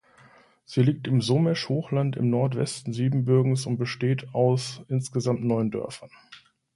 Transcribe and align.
Sie 0.65 0.81
liegt 0.81 1.05
im 1.07 1.21
Somesch-Hochland 1.21 2.15
im 2.15 2.31
Nordwesten 2.31 2.91
Siebenbürgens 2.91 3.67
und 3.67 3.77
besteht 3.77 4.33
aus 4.33 4.81
insgesamt 4.87 5.43
neun 5.45 5.69
Dörfern. 5.69 6.09